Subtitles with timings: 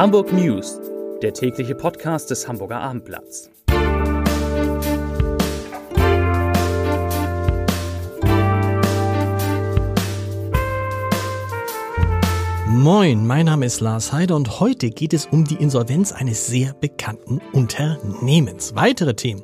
[0.00, 0.80] Hamburg News,
[1.20, 3.50] der tägliche Podcast des Hamburger Abendblatts.
[12.66, 16.72] Moin, mein Name ist Lars Heider und heute geht es um die Insolvenz eines sehr
[16.72, 18.74] bekannten Unternehmens.
[18.74, 19.42] Weitere Themen.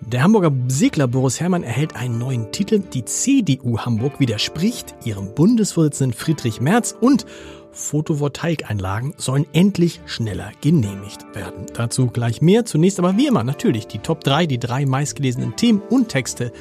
[0.00, 2.80] Der Hamburger Segler Boris Herrmann erhält einen neuen Titel.
[2.80, 7.24] Die CDU Hamburg widerspricht ihrem Bundesvorsitzenden Friedrich Merz und
[7.72, 11.66] Photovoltaikeinlagen sollen endlich schneller genehmigt werden.
[11.74, 12.64] Dazu gleich mehr.
[12.64, 16.52] Zunächst aber wie immer natürlich die Top 3, die drei meistgelesenen Themen und Texte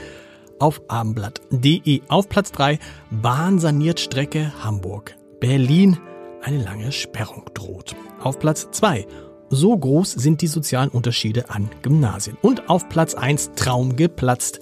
[0.60, 2.02] auf abendblatt.de.
[2.08, 5.16] Auf Platz 3 Bahn saniert Strecke Hamburg.
[5.40, 5.98] Berlin
[6.42, 7.96] eine lange Sperrung droht.
[8.22, 9.08] Auf Platz 2
[9.50, 12.38] so groß sind die sozialen Unterschiede an Gymnasien.
[12.42, 14.60] Und auf Platz 1 Traum geplatzt.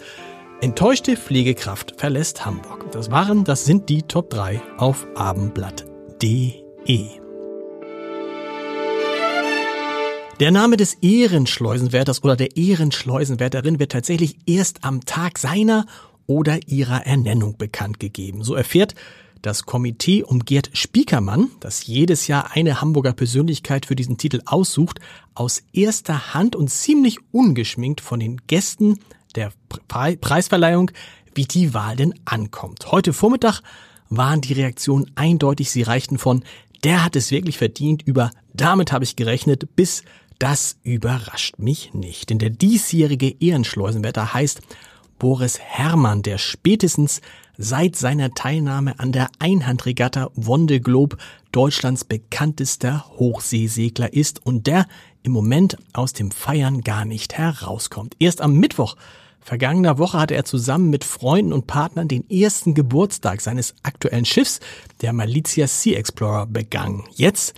[0.61, 2.91] Enttäuschte Pflegekraft verlässt Hamburg.
[2.91, 5.86] Das waren, das sind die Top 3 auf abendblatt.de.
[10.39, 15.85] Der Name des Ehrenschleusenwärters oder der Ehrenschleusenwärterin wird tatsächlich erst am Tag seiner
[16.25, 18.43] oder ihrer Ernennung bekannt gegeben.
[18.43, 18.95] So erfährt
[19.43, 24.99] das Komitee um Gerd Spiekermann, das jedes Jahr eine Hamburger Persönlichkeit für diesen Titel aussucht,
[25.35, 28.99] aus erster Hand und ziemlich ungeschminkt von den Gästen
[29.35, 29.51] der
[29.87, 30.89] Preisverleihung,
[31.35, 32.91] wie die Wahl denn ankommt.
[32.91, 33.61] Heute Vormittag
[34.09, 36.43] waren die Reaktionen eindeutig, sie reichten von
[36.83, 40.03] der hat es wirklich verdient über damit habe ich gerechnet bis
[40.39, 42.29] das überrascht mich nicht.
[42.29, 44.61] Denn der diesjährige Ehrenschleusenwetter heißt
[45.17, 47.21] Boris Herrmann, der spätestens
[47.57, 51.17] seit seiner Teilnahme an der Einhandregatta Wonde Globe
[51.51, 54.85] Deutschlands bekanntester Hochseesegler ist und der
[55.23, 58.15] im Moment aus dem Feiern gar nicht herauskommt.
[58.19, 58.95] Erst am Mittwoch
[59.47, 64.59] vergangener Woche hatte er zusammen mit Freunden und Partnern den ersten Geburtstag seines aktuellen Schiffs,
[65.01, 67.05] der Malizia Sea Explorer, begangen.
[67.15, 67.53] Jetzt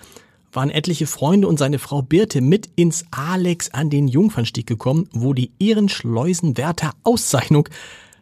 [0.52, 5.34] waren etliche Freunde und seine Frau Birte mit ins Alex an den Jungfernstieg gekommen, wo
[5.34, 7.68] die Ehrenschleusenwärter Auszeichnung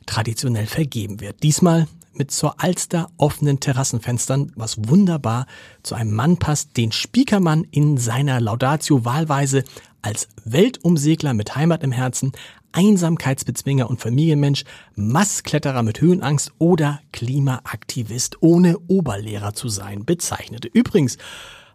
[0.05, 1.43] traditionell vergeben wird.
[1.43, 5.45] Diesmal mit zur Alster offenen Terrassenfenstern, was wunderbar
[5.83, 9.65] zu einem Mann passt, den Spiekermann in seiner Laudatio wahlweise
[10.01, 12.31] als Weltumsegler mit Heimat im Herzen,
[12.71, 14.63] Einsamkeitsbezwinger und Familienmensch,
[14.95, 20.67] Masskletterer mit Höhenangst oder Klimaaktivist ohne Oberlehrer zu sein bezeichnete.
[20.67, 21.17] Übrigens,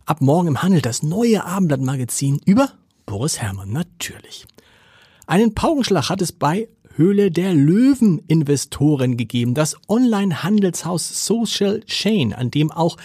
[0.06, 2.72] ab morgen im Handel das neue Abendblattmagazin über
[3.06, 4.47] Boris Herrmann natürlich.
[5.27, 9.54] Einen Paukenschlag hat es bei Höhle der Löwen Investoren gegeben.
[9.54, 12.97] Das Online-Handelshaus Social Chain, an dem auch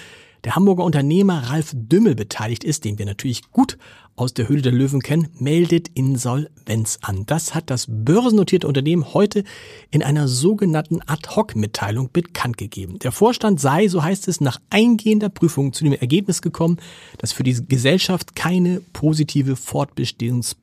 [0.44, 3.78] der Hamburger Unternehmer Ralf Dümmel beteiligt ist, den wir natürlich gut
[4.18, 7.26] aus der Höhle der Löwen kennen, meldet Insolvenz an.
[7.28, 9.44] Das hat das börsennotierte Unternehmen heute
[9.92, 12.98] in einer sogenannten Ad-Hoc-Mitteilung bekannt gegeben.
[13.00, 16.78] Der Vorstand sei, so heißt es, nach eingehender Prüfung zu dem Ergebnis gekommen,
[17.20, 20.58] dass für die Gesellschaft keine positive Fortbestehens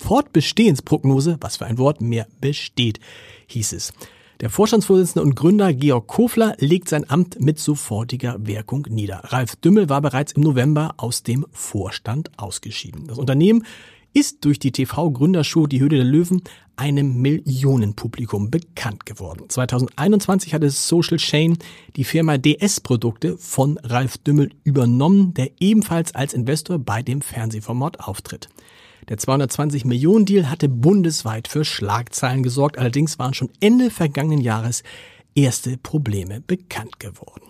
[0.00, 3.00] Fortbestehensprognose, was für ein Wort, mehr besteht,
[3.48, 3.92] hieß es.
[4.40, 9.20] Der Vorstandsvorsitzende und Gründer Georg Kofler legt sein Amt mit sofortiger Wirkung nieder.
[9.24, 13.08] Ralf Dümmel war bereits im November aus dem Vorstand ausgeschieden.
[13.08, 13.64] Das Unternehmen
[14.14, 16.42] ist durch die TV-Gründershow Die Höhle der Löwen
[16.76, 19.48] einem Millionenpublikum bekannt geworden.
[19.48, 21.58] 2021 hatte Social Chain
[21.96, 28.48] die Firma DS-Produkte von Ralf Dümmel übernommen, der ebenfalls als Investor bei dem Fernsehformat auftritt.
[29.08, 34.82] Der 220 Millionen Deal hatte bundesweit für Schlagzeilen gesorgt, allerdings waren schon Ende vergangenen Jahres
[35.34, 37.44] erste Probleme bekannt geworden.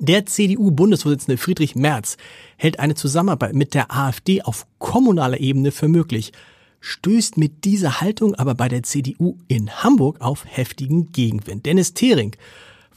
[0.00, 2.16] Der CDU-Bundesvorsitzende Friedrich Merz
[2.56, 6.32] hält eine Zusammenarbeit mit der AfD auf kommunaler Ebene für möglich,
[6.80, 11.66] stößt mit dieser Haltung aber bei der CDU in Hamburg auf heftigen Gegenwind.
[11.66, 12.34] Dennis Thering,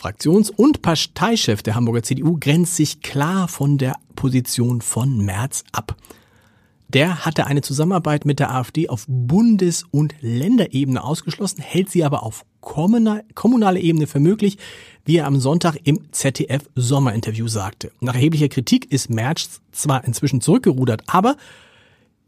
[0.02, 5.98] Fraktions- und Parteichef der Hamburger CDU, grenzt sich klar von der Position von Merz ab.
[6.94, 12.22] Der hatte eine Zusammenarbeit mit der AfD auf Bundes- und Länderebene ausgeschlossen, hält sie aber
[12.22, 14.60] auf kommunaler Ebene für möglich,
[15.04, 17.92] wie er am Sonntag im ZDF Sommerinterview sagte.
[18.00, 21.36] Nach erheblicher Kritik ist Merz zwar inzwischen zurückgerudert, aber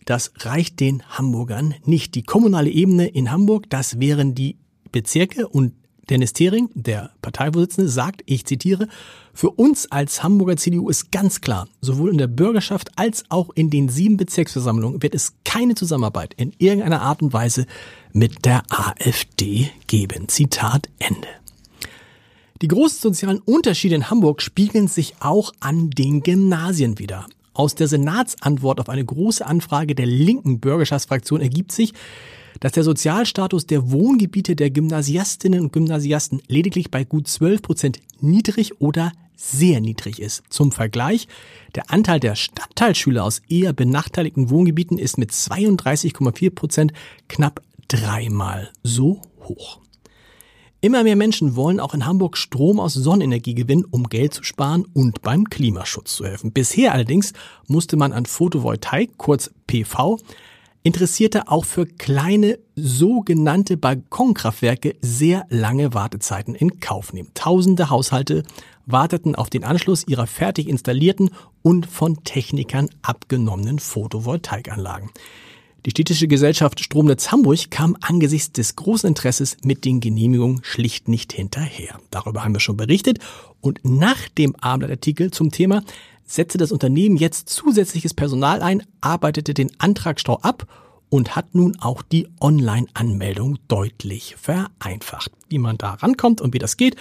[0.06, 2.16] das reicht den Hamburgern nicht.
[2.16, 4.58] Die kommunale Ebene in Hamburg, das wären die
[4.92, 5.74] Bezirke und
[6.10, 8.88] Dennis Thering, der Parteivorsitzende, sagt, ich zitiere,
[9.34, 13.70] für uns als Hamburger CDU ist ganz klar, sowohl in der Bürgerschaft als auch in
[13.70, 17.66] den sieben Bezirksversammlungen wird es keine Zusammenarbeit in irgendeiner Art und Weise
[18.14, 20.30] mit der AfD geben.
[20.30, 21.28] Zitat Ende.
[22.62, 27.26] Die großen sozialen Unterschiede in Hamburg spiegeln sich auch an den Gymnasien wieder.
[27.54, 31.94] Aus der Senatsantwort auf eine große Anfrage der linken Bürgerschaftsfraktion ergibt sich,
[32.60, 38.82] dass der Sozialstatus der Wohngebiete der Gymnasiastinnen und Gymnasiasten lediglich bei gut 12 Prozent niedrig
[38.82, 40.44] oder sehr niedrig ist.
[40.50, 41.28] Zum Vergleich,
[41.76, 46.94] der Anteil der Stadtteilschüler aus eher benachteiligten Wohngebieten ist mit 32,4 Prozent
[47.28, 49.80] knapp dreimal so hoch.
[50.82, 54.86] Immer mehr Menschen wollen auch in Hamburg Strom aus Sonnenenergie gewinnen, um Geld zu sparen
[54.94, 56.52] und beim Klimaschutz zu helfen.
[56.52, 57.34] Bisher allerdings
[57.68, 60.20] musste man an Photovoltaik, kurz PV,
[60.86, 67.32] Interessierte auch für kleine sogenannte Balkonkraftwerke sehr lange Wartezeiten in Kauf nehmen.
[67.34, 68.44] Tausende Haushalte
[68.86, 71.32] warteten auf den Anschluss ihrer fertig installierten
[71.64, 75.10] und von Technikern abgenommenen Photovoltaikanlagen.
[75.88, 81.34] Die städtische Gesellschaft Stromnetz Hamburg kam angesichts des großen Interesses mit den Genehmigungen schlicht nicht
[81.34, 82.00] hinterher.
[82.12, 83.18] Darüber haben wir schon berichtet
[83.60, 85.82] und nach dem Abendblattartikel zum Thema
[86.26, 90.66] setzte das Unternehmen jetzt zusätzliches Personal ein, arbeitete den Antragsstau ab
[91.10, 95.32] und hat nun auch die Online-Anmeldung deutlich vereinfacht.
[95.50, 96.96] Wie man da rankommt und wie das geht,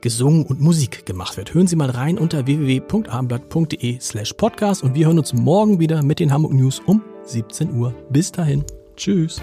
[0.00, 1.52] gesungen und Musik gemacht wird.
[1.52, 6.20] Hören Sie mal rein unter www.abendblatt.de slash podcast und wir hören uns morgen wieder mit
[6.20, 7.92] den Hamburg News um 17 Uhr.
[8.08, 8.64] Bis dahin.
[8.96, 9.42] Tschüss.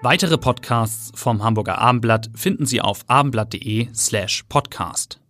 [0.00, 5.20] Weitere Podcasts vom Hamburger Abendblatt finden Sie auf abendblatt.de slash podcast.